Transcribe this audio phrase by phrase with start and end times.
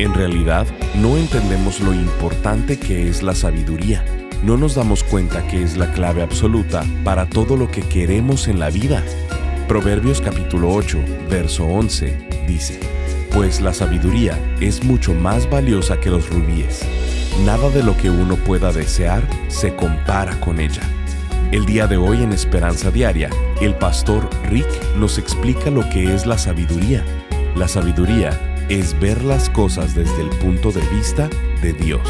[0.00, 4.02] En realidad, no entendemos lo importante que es la sabiduría.
[4.42, 8.58] No nos damos cuenta que es la clave absoluta para todo lo que queremos en
[8.58, 9.04] la vida.
[9.68, 12.16] Proverbios capítulo 8, verso 11
[12.48, 12.80] dice,
[13.34, 16.80] Pues la sabiduría es mucho más valiosa que los rubíes.
[17.44, 20.82] Nada de lo que uno pueda desear se compara con ella.
[21.52, 23.28] El día de hoy en Esperanza Diaria,
[23.60, 27.04] el pastor Rick nos explica lo que es la sabiduría.
[27.54, 31.28] La sabiduría es ver las cosas desde el punto de vista
[31.60, 32.08] de Dios.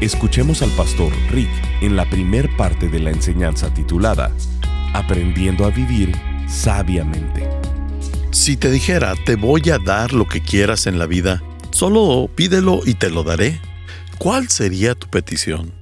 [0.00, 1.48] Escuchemos al pastor Rick
[1.80, 4.32] en la primer parte de la enseñanza titulada
[4.94, 6.12] Aprendiendo a vivir
[6.48, 7.48] sabiamente.
[8.32, 12.80] Si te dijera, te voy a dar lo que quieras en la vida, solo pídelo
[12.84, 13.60] y te lo daré,
[14.18, 15.72] ¿cuál sería tu petición?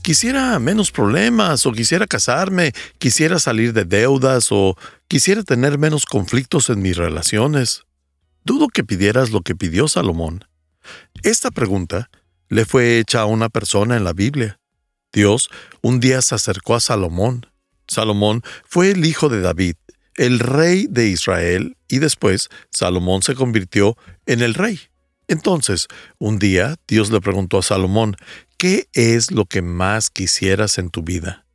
[0.00, 6.70] Quisiera menos problemas o quisiera casarme, quisiera salir de deudas o quisiera tener menos conflictos
[6.70, 7.84] en mis relaciones.
[8.44, 10.44] Dudo que pidieras lo que pidió Salomón.
[11.22, 12.10] Esta pregunta
[12.48, 14.58] le fue hecha a una persona en la Biblia.
[15.12, 15.50] Dios
[15.82, 17.46] un día se acercó a Salomón.
[17.86, 19.74] Salomón fue el hijo de David,
[20.16, 23.96] el rey de Israel, y después Salomón se convirtió
[24.26, 24.80] en el rey.
[25.28, 25.86] Entonces,
[26.18, 28.16] un día Dios le preguntó a Salomón,
[28.56, 31.46] ¿qué es lo que más quisieras en tu vida?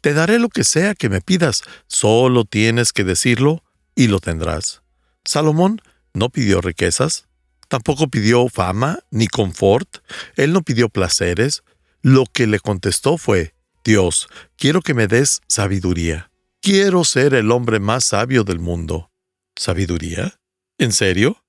[0.00, 3.62] Te daré lo que sea que me pidas, solo tienes que decirlo
[3.94, 4.82] y lo tendrás.
[5.24, 5.80] Salomón
[6.14, 7.26] no pidió riquezas,
[7.68, 9.98] tampoco pidió fama ni confort,
[10.36, 11.62] él no pidió placeres.
[12.02, 13.54] Lo que le contestó fue,
[13.84, 16.30] Dios, quiero que me des sabiduría.
[16.60, 19.10] Quiero ser el hombre más sabio del mundo.
[19.56, 20.38] ¿Sabiduría?
[20.78, 21.44] ¿En serio?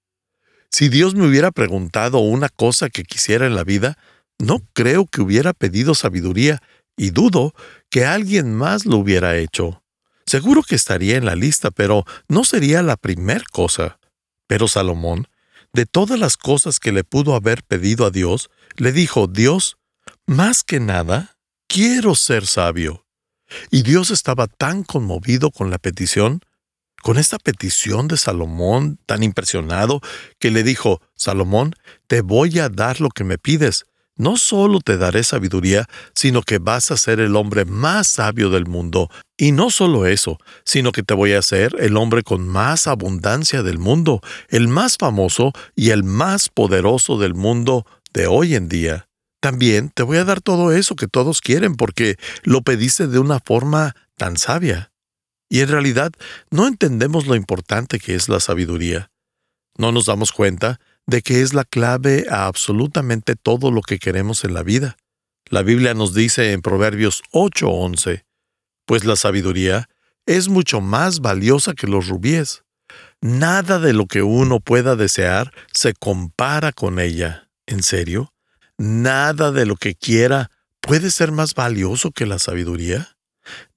[0.72, 3.98] Si Dios me hubiera preguntado una cosa que quisiera en la vida,
[4.40, 6.62] no creo que hubiera pedido sabiduría
[6.98, 7.54] y dudo
[7.90, 9.84] que alguien más lo hubiera hecho.
[10.26, 14.00] Seguro que estaría en la lista, pero no sería la primer cosa.
[14.48, 15.28] Pero Salomón,
[15.74, 19.78] de todas las cosas que le pudo haber pedido a Dios, le dijo, Dios,
[20.26, 21.38] más que nada,
[21.68, 23.06] quiero ser sabio.
[23.72, 26.42] Y Dios estaba tan conmovido con la petición,
[27.02, 30.02] con esta petición de Salomón, tan impresionado,
[30.40, 31.76] que le dijo, Salomón,
[32.08, 33.86] te voy a dar lo que me pides,
[34.16, 38.66] no solo te daré sabiduría, sino que vas a ser el hombre más sabio del
[38.66, 39.10] mundo.
[39.38, 43.64] Y no solo eso, sino que te voy a hacer el hombre con más abundancia
[43.64, 49.08] del mundo, el más famoso y el más poderoso del mundo de hoy en día.
[49.42, 53.40] También te voy a dar todo eso que todos quieren porque lo pediste de una
[53.40, 54.92] forma tan sabia.
[55.50, 56.12] Y en realidad
[56.50, 59.12] no entendemos lo importante que es la sabiduría.
[59.78, 64.44] No nos damos cuenta de que es la clave a absolutamente todo lo que queremos
[64.44, 64.98] en la vida.
[65.50, 68.24] La Biblia nos dice en Proverbios 8:11,
[68.86, 69.90] pues la sabiduría
[70.26, 72.64] es mucho más valiosa que los rubíes.
[73.22, 77.50] Nada de lo que uno pueda desear se compara con ella.
[77.66, 78.34] ¿En serio?
[78.78, 83.18] ¿Nada de lo que quiera puede ser más valioso que la sabiduría?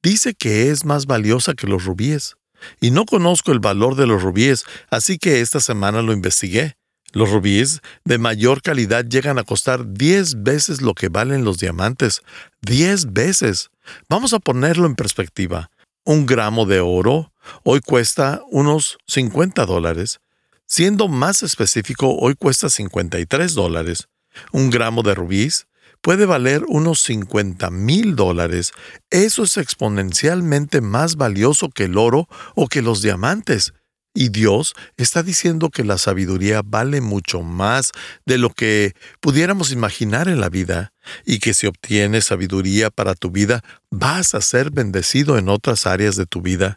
[0.02, 2.36] Dice que es más valiosa que los rubíes.
[2.80, 6.76] Y no conozco el valor de los rubíes, así que esta semana lo investigué
[7.16, 12.20] los rubíes de mayor calidad llegan a costar 10 veces lo que valen los diamantes.
[12.60, 13.70] 10 veces.
[14.10, 15.70] Vamos a ponerlo en perspectiva.
[16.04, 17.32] Un gramo de oro
[17.62, 20.20] hoy cuesta unos 50 dólares.
[20.66, 24.08] Siendo más específico, hoy cuesta 53 dólares.
[24.52, 25.68] Un gramo de rubíes
[26.02, 28.72] puede valer unos 50 mil dólares.
[29.08, 33.72] Eso es exponencialmente más valioso que el oro o que los diamantes.
[34.18, 37.92] Y Dios está diciendo que la sabiduría vale mucho más
[38.24, 40.94] de lo que pudiéramos imaginar en la vida,
[41.26, 46.16] y que si obtienes sabiduría para tu vida, vas a ser bendecido en otras áreas
[46.16, 46.76] de tu vida.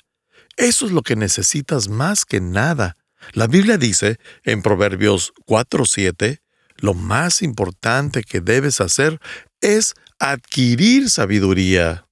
[0.58, 2.98] Eso es lo que necesitas más que nada.
[3.32, 6.42] La Biblia dice en Proverbios 4:7,
[6.76, 9.18] lo más importante que debes hacer
[9.62, 12.06] es adquirir sabiduría.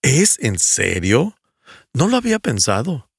[0.00, 1.36] ¿Es en serio?
[1.92, 3.09] No lo había pensado.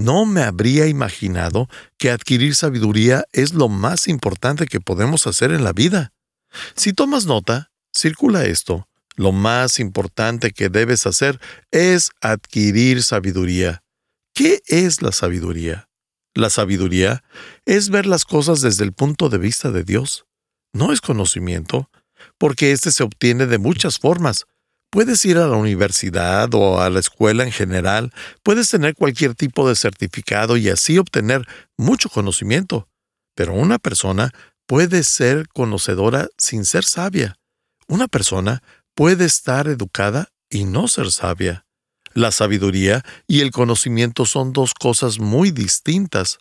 [0.00, 1.68] No me habría imaginado
[1.98, 6.14] que adquirir sabiduría es lo más importante que podemos hacer en la vida.
[6.74, 8.88] Si tomas nota, circula esto.
[9.16, 11.38] Lo más importante que debes hacer
[11.70, 13.82] es adquirir sabiduría.
[14.32, 15.90] ¿Qué es la sabiduría?
[16.34, 17.22] La sabiduría
[17.66, 20.24] es ver las cosas desde el punto de vista de Dios.
[20.72, 21.90] no es conocimiento,
[22.38, 24.46] porque éste se obtiene de muchas formas.
[24.90, 29.68] Puedes ir a la universidad o a la escuela en general, puedes tener cualquier tipo
[29.68, 31.46] de certificado y así obtener
[31.76, 32.88] mucho conocimiento,
[33.36, 34.32] pero una persona
[34.66, 37.36] puede ser conocedora sin ser sabia.
[37.86, 38.64] Una persona
[38.96, 41.64] puede estar educada y no ser sabia.
[42.12, 46.38] La sabiduría y el conocimiento son dos cosas muy distintas.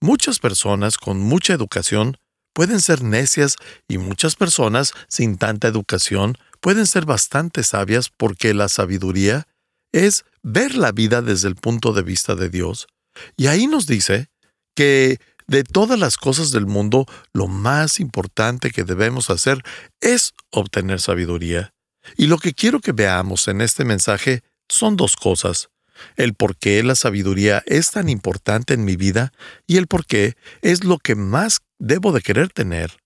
[0.00, 2.18] Muchas personas con mucha educación
[2.52, 3.56] pueden ser necias
[3.88, 9.46] y muchas personas sin tanta educación pueden ser bastante sabias porque la sabiduría
[9.92, 12.88] es ver la vida desde el punto de vista de Dios.
[13.36, 14.30] Y ahí nos dice
[14.74, 19.62] que de todas las cosas del mundo, lo más importante que debemos hacer
[20.00, 21.72] es obtener sabiduría.
[22.16, 25.68] Y lo que quiero que veamos en este mensaje son dos cosas.
[26.16, 29.32] El por qué la sabiduría es tan importante en mi vida
[29.68, 33.05] y el por qué es lo que más debo de querer tener.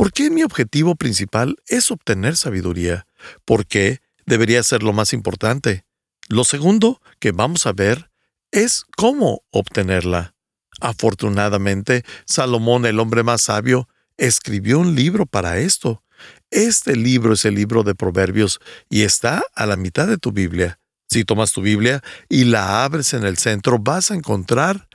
[0.00, 3.06] ¿Por qué mi objetivo principal es obtener sabiduría?
[3.44, 5.84] ¿Por qué debería ser lo más importante?
[6.26, 8.10] Lo segundo que vamos a ver
[8.50, 10.34] es cómo obtenerla.
[10.80, 16.02] Afortunadamente, Salomón, el hombre más sabio, escribió un libro para esto.
[16.50, 18.58] Este libro es el libro de Proverbios
[18.88, 20.80] y está a la mitad de tu Biblia.
[21.10, 24.88] Si tomas tu Biblia y la abres en el centro, vas a encontrar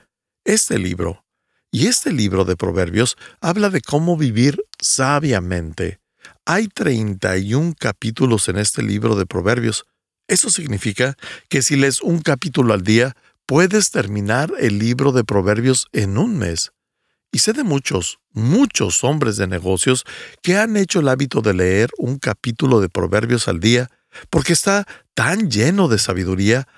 [0.44, 1.25] este libro.
[1.76, 6.00] Y este libro de Proverbios habla de cómo vivir sabiamente.
[6.46, 9.84] Hay 31 capítulos en este libro de Proverbios.
[10.26, 11.18] Eso significa
[11.50, 13.14] que si lees un capítulo al día,
[13.44, 16.72] puedes terminar el libro de Proverbios en un mes.
[17.30, 20.06] Y sé de muchos, muchos hombres de negocios
[20.40, 23.90] que han hecho el hábito de leer un capítulo de Proverbios al día
[24.30, 26.68] porque está tan lleno de sabiduría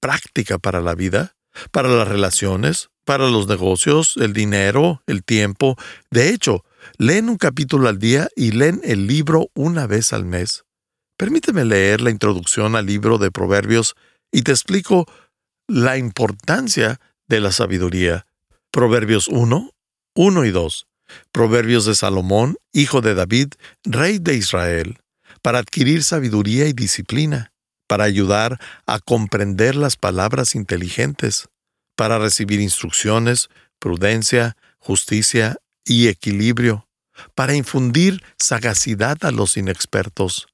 [0.00, 1.36] práctica para la vida,
[1.70, 5.78] para las relaciones, para los negocios, el dinero, el tiempo.
[6.10, 6.62] De hecho,
[6.98, 10.66] leen un capítulo al día y leen el libro una vez al mes.
[11.16, 13.96] Permíteme leer la introducción al libro de Proverbios
[14.30, 15.10] y te explico
[15.66, 18.26] la importancia de la sabiduría.
[18.70, 19.70] Proverbios 1,
[20.14, 20.86] 1 y 2.
[21.32, 23.54] Proverbios de Salomón, hijo de David,
[23.84, 24.98] rey de Israel
[25.40, 27.52] para adquirir sabiduría y disciplina,
[27.86, 31.48] para ayudar a comprender las palabras inteligentes,
[31.98, 33.48] para recibir instrucciones,
[33.80, 36.86] prudencia, justicia y equilibrio,
[37.34, 40.46] para infundir sagacidad a los inexpertos.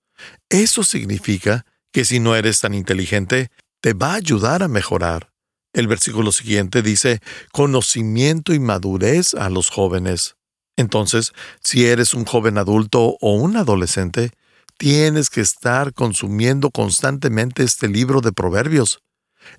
[0.49, 3.50] Eso significa que si no eres tan inteligente,
[3.82, 5.31] te va a ayudar a mejorar.
[5.75, 7.20] El versículo siguiente dice,
[7.52, 10.37] conocimiento y madurez a los jóvenes.
[10.79, 14.31] Entonces, si eres un joven adulto o un adolescente,
[14.76, 19.00] Tienes que estar consumiendo constantemente este libro de proverbios.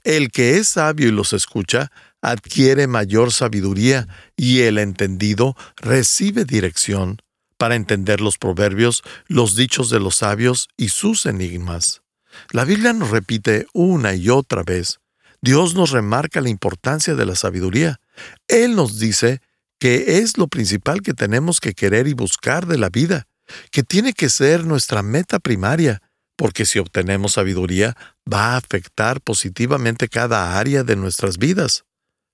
[0.04, 1.92] El que es sabio y los escucha
[2.22, 7.22] adquiere mayor sabiduría y el entendido recibe dirección
[7.58, 12.02] para entender los proverbios, los dichos de los sabios y sus enigmas.
[12.52, 15.00] La Biblia nos repite una y otra vez.
[15.42, 18.00] Dios nos remarca la importancia de la sabiduría.
[18.48, 19.42] Él nos dice
[19.80, 23.28] que es lo principal que tenemos que querer y buscar de la vida
[23.72, 26.02] que tiene que ser nuestra meta primaria,
[26.36, 27.96] porque si obtenemos sabiduría
[28.32, 31.86] va a afectar positivamente cada área de nuestras vidas.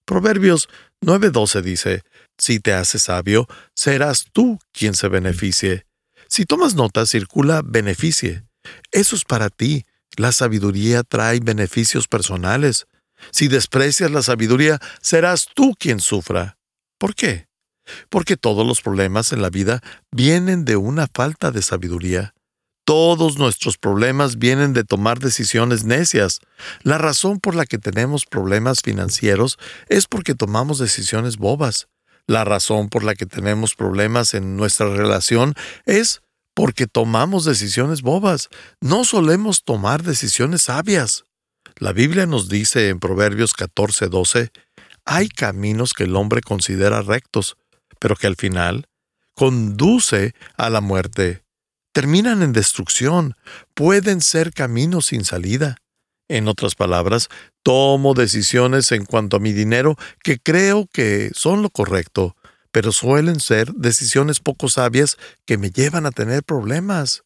[0.05, 0.69] Proverbios
[1.01, 2.03] 9:12 dice,
[2.37, 5.85] Si te haces sabio, serás tú quien se beneficie.
[6.27, 8.43] Si tomas nota, circula beneficie.
[8.91, 9.85] Eso es para ti.
[10.17, 12.87] La sabiduría trae beneficios personales.
[13.31, 16.57] Si desprecias la sabiduría, serás tú quien sufra.
[16.97, 17.51] ¿Por qué?
[18.09, 22.33] porque todos los problemas en la vida vienen de una falta de sabiduría.
[22.91, 26.41] Todos nuestros problemas vienen de tomar decisiones necias.
[26.83, 29.57] La razón por la que tenemos problemas financieros
[29.87, 31.87] es porque tomamos decisiones bobas.
[32.27, 35.53] La razón por la que tenemos problemas en nuestra relación
[35.85, 36.21] es
[36.53, 38.49] porque tomamos decisiones bobas.
[38.81, 41.23] No solemos tomar decisiones sabias.
[41.77, 44.51] La Biblia nos dice en Proverbios 14:12,
[45.05, 47.55] hay caminos que el hombre considera rectos,
[47.99, 48.89] pero que al final
[49.33, 51.41] conduce a la muerte.
[51.93, 53.35] Terminan en destrucción,
[53.73, 55.77] pueden ser caminos sin salida.
[56.29, 57.27] En otras palabras,
[57.63, 62.37] tomo decisiones en cuanto a mi dinero que creo que son lo correcto,
[62.71, 67.23] pero suelen ser decisiones poco sabias que me llevan a tener problemas.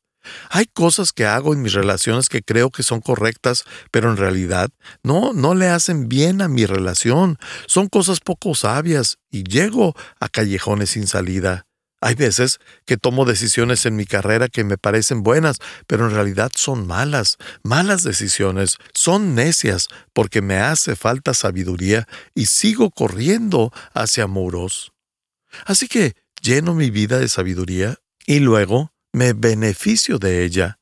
[0.49, 4.69] Hay cosas que hago en mis relaciones que creo que son correctas, pero en realidad
[5.03, 7.37] no, no le hacen bien a mi relación.
[7.67, 11.64] Son cosas poco sabias y llego a callejones sin salida.
[12.01, 16.51] Hay veces que tomo decisiones en mi carrera que me parecen buenas, pero en realidad
[16.55, 24.27] son malas, malas decisiones, son necias porque me hace falta sabiduría y sigo corriendo hacia
[24.27, 24.91] muros.
[25.65, 30.77] Así que lleno mi vida de sabiduría y luego me beneficio de ella.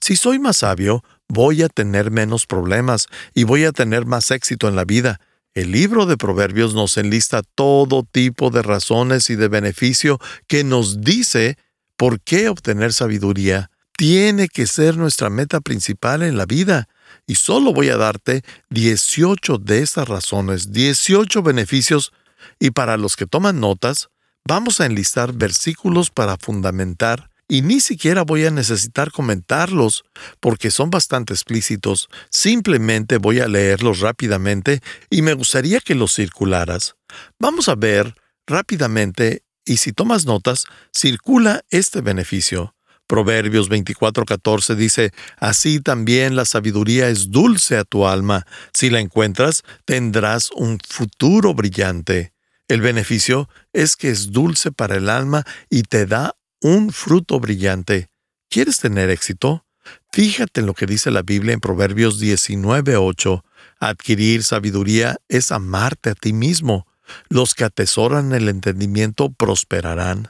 [0.00, 4.68] Si soy más sabio, voy a tener menos problemas y voy a tener más éxito
[4.68, 5.20] en la vida.
[5.54, 11.00] El libro de Proverbios nos enlista todo tipo de razones y de beneficio que nos
[11.00, 11.58] dice
[11.96, 16.88] por qué obtener sabiduría tiene que ser nuestra meta principal en la vida.
[17.26, 22.12] Y solo voy a darte 18 de esas razones, 18 beneficios,
[22.60, 24.10] y para los que toman notas,
[24.46, 30.04] vamos a enlistar versículos para fundamentar y ni siquiera voy a necesitar comentarlos
[30.38, 32.08] porque son bastante explícitos.
[32.30, 36.94] Simplemente voy a leerlos rápidamente y me gustaría que los circularas.
[37.38, 38.14] Vamos a ver
[38.46, 40.64] rápidamente y si tomas notas,
[40.94, 42.74] circula este beneficio.
[43.06, 48.46] Proverbios 24:14 dice, Así también la sabiduría es dulce a tu alma.
[48.74, 52.34] Si la encuentras, tendrás un futuro brillante.
[52.68, 58.08] El beneficio es que es dulce para el alma y te da un fruto brillante.
[58.50, 59.64] ¿Quieres tener éxito?
[60.12, 63.44] Fíjate en lo que dice la Biblia en Proverbios 19:8.
[63.80, 66.86] Adquirir sabiduría es amarte a ti mismo.
[67.28, 70.28] Los que atesoran el entendimiento prosperarán.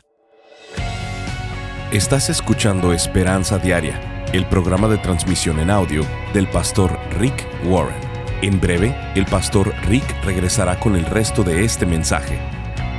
[1.92, 8.08] Estás escuchando Esperanza Diaria, el programa de transmisión en audio del pastor Rick Warren.
[8.42, 12.38] En breve, el pastor Rick regresará con el resto de este mensaje.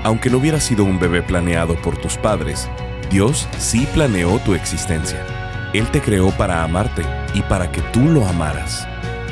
[0.03, 2.67] Aunque no hubiera sido un bebé planeado por tus padres,
[3.09, 5.25] Dios sí planeó tu existencia.
[5.73, 7.01] Él te creó para amarte
[7.33, 8.87] y para que tú lo amaras.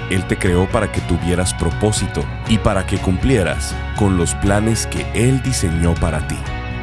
[0.10, 5.06] Él te creó para que tuvieras propósito y para que cumplieras con los planes que
[5.14, 6.38] Él diseñó para ti.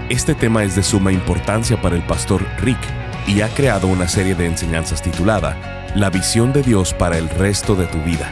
[0.09, 2.79] Este tema es de suma importancia para el pastor Rick
[3.27, 7.75] y ha creado una serie de enseñanzas titulada La visión de Dios para el resto
[7.75, 8.31] de tu vida.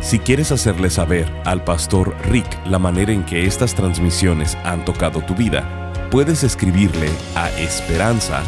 [0.00, 5.20] Si quieres hacerle saber al pastor Rick la manera en que estas transmisiones han tocado
[5.20, 8.40] tu vida, puedes escribirle a esperanza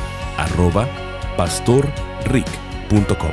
[1.39, 3.31] pastorrick.com.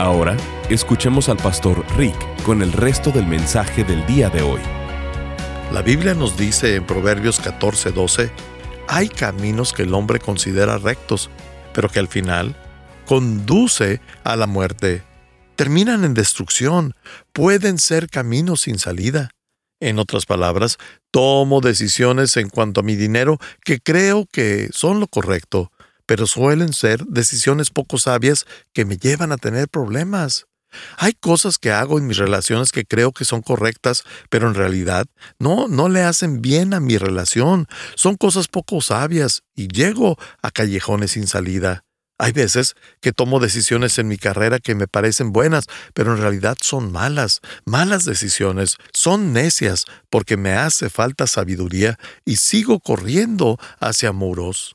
[0.00, 0.36] Ahora,
[0.68, 4.60] escuchemos al pastor Rick con el resto del mensaje del día de hoy.
[5.72, 8.32] La Biblia nos dice en Proverbios 14:12,
[8.88, 11.30] hay caminos que el hombre considera rectos,
[11.72, 12.56] pero que al final
[13.06, 15.04] conduce a la muerte.
[15.54, 16.96] Terminan en destrucción,
[17.32, 19.30] pueden ser caminos sin salida.
[19.78, 20.78] En otras palabras,
[21.12, 25.70] tomo decisiones en cuanto a mi dinero que creo que son lo correcto,
[26.10, 30.46] pero suelen ser decisiones poco sabias que me llevan a tener problemas.
[30.96, 35.06] Hay cosas que hago en mis relaciones que creo que son correctas, pero en realidad
[35.38, 37.68] no, no le hacen bien a mi relación.
[37.94, 41.84] Son cosas poco sabias y llego a callejones sin salida.
[42.18, 46.56] Hay veces que tomo decisiones en mi carrera que me parecen buenas, pero en realidad
[46.60, 54.10] son malas, malas decisiones, son necias porque me hace falta sabiduría y sigo corriendo hacia
[54.10, 54.74] muros.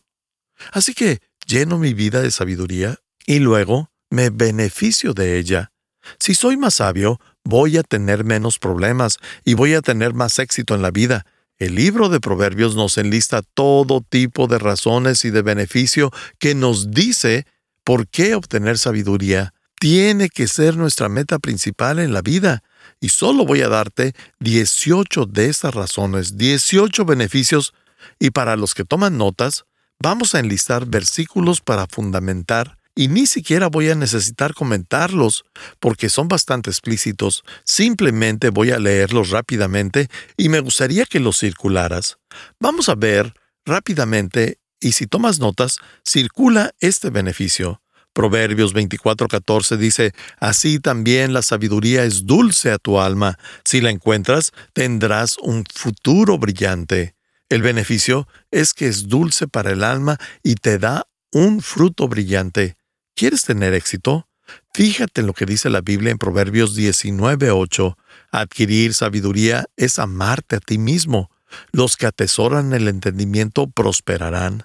[0.71, 5.71] Así que lleno mi vida de sabiduría y luego me beneficio de ella.
[6.19, 10.75] Si soy más sabio, voy a tener menos problemas y voy a tener más éxito
[10.75, 11.25] en la vida.
[11.57, 16.91] El libro de Proverbios nos enlista todo tipo de razones y de beneficio que nos
[16.91, 17.45] dice
[17.83, 19.53] por qué obtener sabiduría.
[19.79, 22.63] Tiene que ser nuestra meta principal en la vida.
[22.99, 27.73] Y solo voy a darte 18 de estas razones, 18 beneficios.
[28.19, 29.65] Y para los que toman notas,
[29.99, 35.43] vamos a enlistar versículos para fundamentar y ni siquiera voy a necesitar comentarlos
[35.79, 37.43] porque son bastante explícitos.
[37.65, 42.17] Simplemente voy a leerlos rápidamente y me gustaría que los circularas.
[42.59, 43.33] Vamos a ver
[43.65, 47.81] rápidamente y si tomas notas, circula este beneficio.
[48.13, 53.37] Proverbios 24:14 dice, Así también la sabiduría es dulce a tu alma.
[53.65, 57.14] Si la encuentras, tendrás un futuro brillante.
[57.49, 62.75] El beneficio es que es dulce para el alma y te da un fruto brillante.
[63.15, 64.27] ¿Quieres tener éxito?
[64.73, 67.97] Fíjate en lo que dice la Biblia en Proverbios 19:8.
[68.31, 71.29] Adquirir sabiduría es amarte a ti mismo.
[71.71, 74.63] Los que atesoran el entendimiento prosperarán.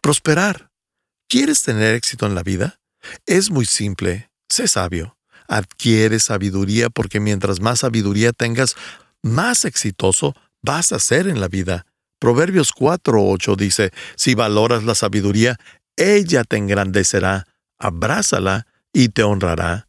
[0.00, 0.70] Prosperar.
[1.28, 2.80] ¿Quieres tener éxito en la vida?
[3.26, 4.30] Es muy simple.
[4.48, 5.16] Sé sabio.
[5.46, 8.76] Adquiere sabiduría porque mientras más sabiduría tengas,
[9.22, 11.86] más exitoso vas a ser en la vida.
[12.18, 15.56] Proverbios 4:8 dice, si valoras la sabiduría,
[15.96, 17.46] ella te engrandecerá,
[17.78, 19.88] abrázala y te honrará.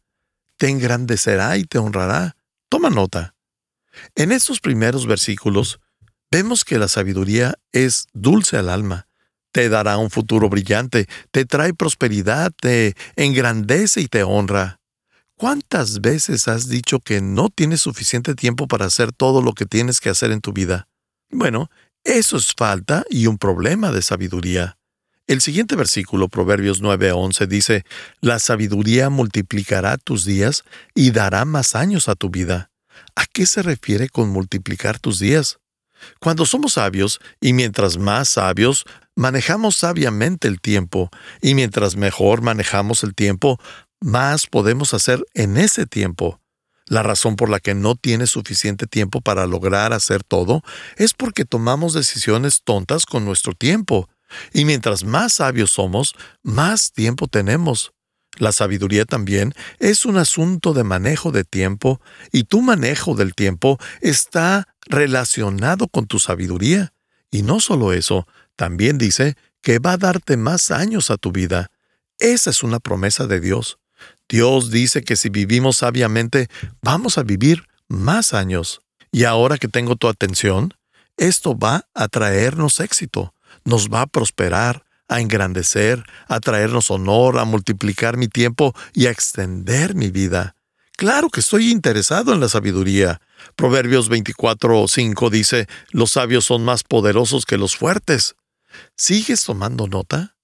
[0.56, 2.36] Te engrandecerá y te honrará.
[2.68, 3.34] Toma nota.
[4.14, 5.80] En estos primeros versículos,
[6.30, 9.06] vemos que la sabiduría es dulce al alma,
[9.52, 14.80] te dará un futuro brillante, te trae prosperidad, te engrandece y te honra.
[15.36, 20.00] ¿Cuántas veces has dicho que no tienes suficiente tiempo para hacer todo lo que tienes
[20.00, 20.86] que hacer en tu vida?
[21.30, 21.70] Bueno,
[22.04, 24.78] eso es falta y un problema de sabiduría.
[25.26, 27.84] El siguiente versículo, Proverbios 9:11, dice,
[28.20, 30.64] La sabiduría multiplicará tus días
[30.94, 32.70] y dará más años a tu vida.
[33.14, 35.58] ¿A qué se refiere con multiplicar tus días?
[36.18, 43.04] Cuando somos sabios, y mientras más sabios, manejamos sabiamente el tiempo, y mientras mejor manejamos
[43.04, 43.60] el tiempo,
[44.00, 46.39] más podemos hacer en ese tiempo.
[46.90, 50.62] La razón por la que no tienes suficiente tiempo para lograr hacer todo
[50.96, 54.08] es porque tomamos decisiones tontas con nuestro tiempo.
[54.52, 57.92] Y mientras más sabios somos, más tiempo tenemos.
[58.38, 62.00] La sabiduría también es un asunto de manejo de tiempo,
[62.32, 66.92] y tu manejo del tiempo está relacionado con tu sabiduría.
[67.30, 71.70] Y no solo eso, también dice que va a darte más años a tu vida.
[72.18, 73.78] Esa es una promesa de Dios.
[74.28, 76.48] Dios dice que si vivimos sabiamente,
[76.82, 78.80] vamos a vivir más años.
[79.12, 80.74] Y ahora que tengo tu atención,
[81.16, 83.34] esto va a traernos éxito,
[83.64, 89.10] nos va a prosperar, a engrandecer, a traernos honor, a multiplicar mi tiempo y a
[89.10, 90.54] extender mi vida.
[90.96, 93.20] Claro que estoy interesado en la sabiduría.
[93.56, 98.36] Proverbios 24:5 dice, los sabios son más poderosos que los fuertes.
[98.96, 100.36] ¿Sigues tomando nota?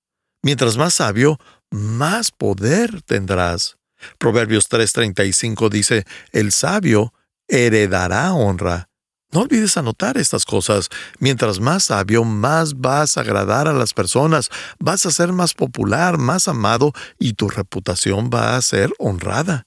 [0.43, 1.39] Mientras más sabio,
[1.71, 3.77] más poder tendrás.
[4.19, 7.13] Proverbios 3:35 dice, el sabio
[7.49, 8.89] heredará honra.
[9.33, 10.89] No olvides anotar estas cosas.
[11.19, 16.17] Mientras más sabio, más vas a agradar a las personas, vas a ser más popular,
[16.17, 19.65] más amado y tu reputación va a ser honrada.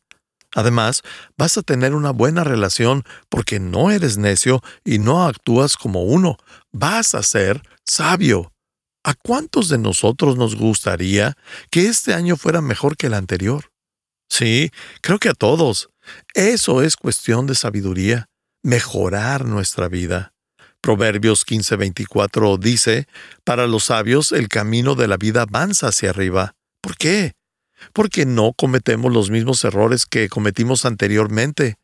[0.56, 1.04] Además,
[1.38, 6.38] vas a tener una buena relación porque no eres necio y no actúas como uno.
[6.72, 8.52] Vas a ser sabio.
[9.10, 11.36] ¿A cuántos de nosotros nos gustaría
[11.72, 13.72] que este año fuera mejor que el anterior?
[14.30, 14.70] Sí,
[15.02, 15.90] creo que a todos.
[16.36, 18.28] Eso es cuestión de sabiduría,
[18.62, 20.34] mejorar nuestra vida.
[20.80, 23.08] Proverbios 15:24 dice,
[23.44, 26.54] Para los sabios el camino de la vida avanza hacia arriba.
[26.80, 27.34] ¿Por qué?
[27.94, 31.78] Porque no cometemos los mismos errores que cometimos anteriormente.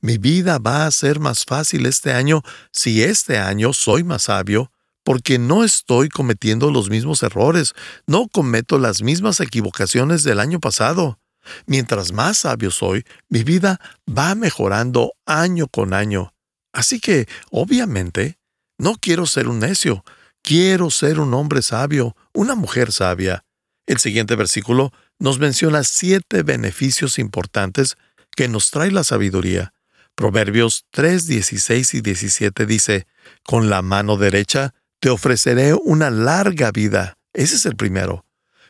[0.00, 2.40] Mi vida va a ser más fácil este año
[2.72, 4.72] si este año soy más sabio,
[5.04, 7.74] porque no estoy cometiendo los mismos errores,
[8.06, 11.18] no cometo las mismas equivocaciones del año pasado.
[11.66, 16.34] Mientras más sabio soy, mi vida va mejorando año con año.
[16.72, 18.38] Así que, obviamente,
[18.78, 20.04] no quiero ser un necio,
[20.42, 23.44] quiero ser un hombre sabio, una mujer sabia.
[23.86, 27.96] El siguiente versículo nos menciona siete beneficios importantes
[28.36, 29.74] que nos trae la sabiduría.
[30.14, 33.06] Proverbios 3, 16 y 17 dice,
[33.42, 37.16] Con la mano derecha te ofreceré una larga vida.
[37.32, 38.26] Ese es el primero.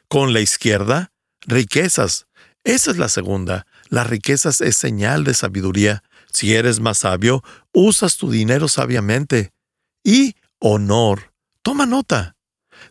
[0.09, 1.13] Con la izquierda,
[1.43, 2.27] riquezas.
[2.65, 3.67] Esa es la segunda.
[3.89, 6.03] Las riquezas es señal de sabiduría.
[6.33, 9.51] Si eres más sabio, usas tu dinero sabiamente.
[10.05, 11.33] Y honor.
[11.63, 12.37] Toma nota.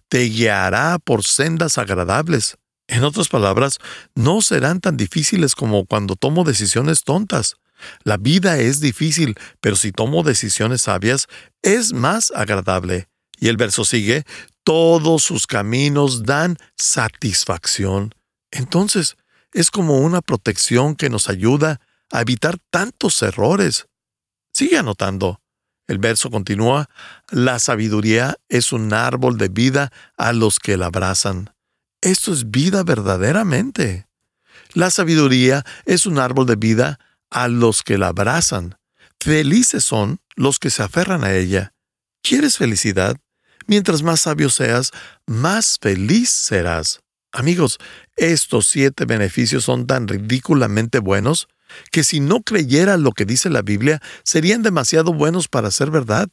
[0.09, 2.57] Te guiará por sendas agradables.
[2.87, 3.77] En otras palabras,
[4.15, 7.55] no serán tan difíciles como cuando tomo decisiones tontas.
[8.03, 11.27] La vida es difícil, pero si tomo decisiones sabias,
[11.61, 13.07] es más agradable.
[13.39, 14.25] Y el verso sigue,
[14.63, 18.13] todos sus caminos dan satisfacción.
[18.51, 19.17] Entonces,
[19.53, 21.79] es como una protección que nos ayuda
[22.11, 23.87] a evitar tantos errores.
[24.53, 25.41] Sigue anotando.
[25.87, 26.87] El verso continúa,
[27.31, 31.51] la sabiduría es un árbol de vida a los que la abrazan.
[32.01, 34.07] Esto es vida verdaderamente.
[34.73, 36.99] La sabiduría es un árbol de vida
[37.31, 38.77] a los que la abrazan.
[39.19, 41.73] Felices son los que se aferran a ella.
[42.21, 43.17] ¿Quieres felicidad?
[43.69, 44.89] Mientras más sabio seas,
[45.27, 47.01] más feliz serás.
[47.31, 47.77] Amigos,
[48.15, 51.47] estos siete beneficios son tan ridículamente buenos
[51.91, 56.29] que si no creyera lo que dice la Biblia, serían demasiado buenos para ser verdad.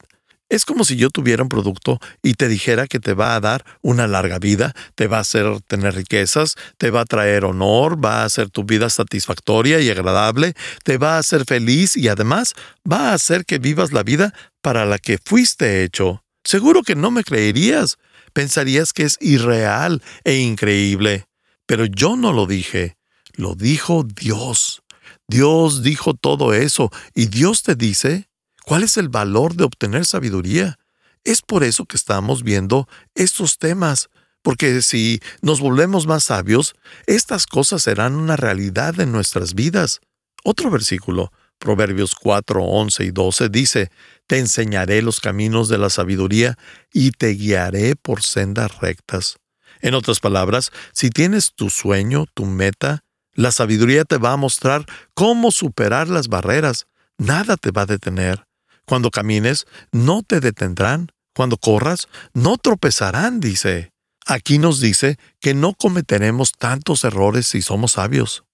[0.49, 3.63] Es como si yo tuviera un producto y te dijera que te va a dar
[3.83, 8.23] una larga vida, te va a hacer tener riquezas, te va a traer honor, va
[8.23, 12.55] a hacer tu vida satisfactoria y agradable, te va a hacer feliz y además
[12.91, 16.23] va a hacer que vivas la vida para la que fuiste hecho.
[16.47, 17.97] Seguro que no me creerías,
[18.31, 21.25] pensarías que es irreal e increíble.
[21.65, 22.95] Pero yo no lo dije,
[23.33, 24.81] lo dijo Dios.
[25.27, 28.29] Dios dijo todo eso y Dios te dice
[28.63, 30.79] cuál es el valor de obtener sabiduría.
[31.25, 34.07] Es por eso que estamos viendo estos temas,
[34.41, 36.75] porque si nos volvemos más sabios,
[37.07, 39.99] estas cosas serán una realidad en nuestras vidas.
[40.45, 43.91] Otro versículo, Proverbios 4, 11 y 12 dice,
[44.27, 46.57] Te enseñaré los caminos de la sabiduría
[46.93, 49.37] y te guiaré por sendas rectas.
[49.81, 54.85] En otras palabras, si tienes tu sueño, tu meta, la sabiduría te va a mostrar
[55.13, 56.87] cómo superar las barreras.
[57.17, 58.45] Nada te va a detener.
[58.85, 61.11] Cuando camines, no te detendrán.
[61.35, 63.91] Cuando corras, no tropezarán, dice.
[64.25, 68.46] Aquí nos dice que no cometeremos tantos errores si somos sabios.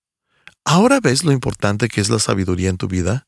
[0.66, 3.28] ¿Ahora ves lo importante que es la sabiduría en tu vida?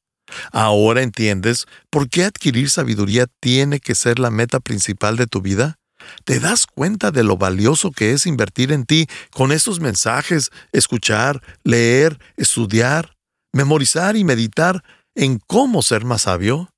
[0.51, 5.75] ¿Ahora entiendes por qué adquirir sabiduría tiene que ser la meta principal de tu vida?
[6.23, 11.41] ¿Te das cuenta de lo valioso que es invertir en ti con esos mensajes, escuchar,
[11.63, 13.15] leer, estudiar,
[13.53, 14.83] memorizar y meditar
[15.15, 16.69] en cómo ser más sabio?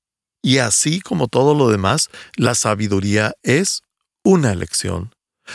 [0.42, 3.82] Y así como todo lo demás, la sabiduría es
[4.24, 5.12] una elección.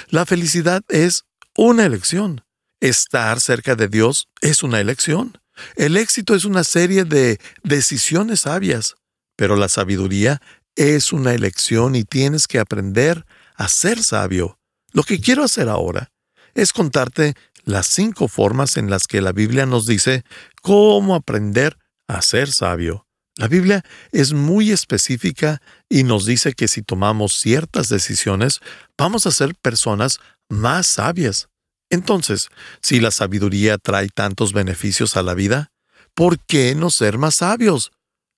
[0.09, 1.23] La felicidad es
[1.55, 2.41] una elección.
[2.83, 5.37] Estar cerca de Dios es una elección.
[5.77, 8.95] El éxito es una serie de decisiones sabias,
[9.37, 10.41] pero la sabiduría
[10.75, 14.59] es una elección y tienes que aprender a ser sabio.
[14.91, 16.11] Lo que quiero hacer ahora
[16.55, 20.25] es contarte las cinco formas en las que la Biblia nos dice
[20.61, 21.77] cómo aprender
[22.09, 23.07] a ser sabio.
[23.37, 28.59] La Biblia es muy específica y nos dice que si tomamos ciertas decisiones,
[28.97, 30.19] vamos a ser personas
[30.49, 31.47] más sabias.
[31.93, 32.49] Entonces,
[32.81, 35.71] si la sabiduría trae tantos beneficios a la vida,
[36.15, 37.91] ¿por qué no ser más sabios?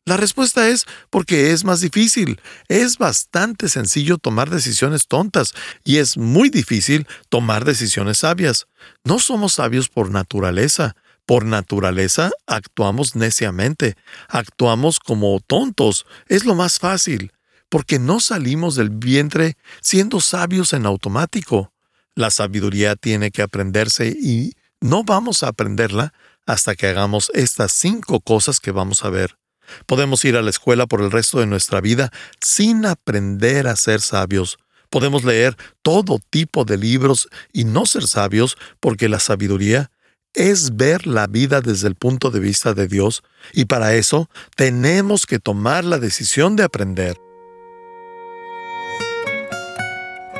[0.04, 2.42] La respuesta es porque es más difícil.
[2.68, 5.54] Es bastante sencillo tomar decisiones tontas
[5.86, 8.68] y es muy difícil tomar decisiones sabias.
[9.06, 10.98] No somos sabios por naturaleza.
[11.26, 13.96] Por naturaleza actuamos neciamente,
[14.28, 16.06] actuamos como tontos.
[16.28, 17.32] Es lo más fácil,
[17.70, 21.72] porque no salimos del vientre siendo sabios en automático.
[22.16, 26.14] La sabiduría tiene que aprenderse y no vamos a aprenderla
[26.46, 29.38] hasta que hagamos estas cinco cosas que vamos a ver.
[29.86, 34.00] Podemos ir a la escuela por el resto de nuestra vida sin aprender a ser
[34.00, 34.58] sabios.
[34.90, 39.92] Podemos leer todo tipo de libros y no ser sabios porque la sabiduría
[40.34, 43.24] es ver la vida desde el punto de vista de Dios
[43.54, 47.18] y para eso tenemos que tomar la decisión de aprender.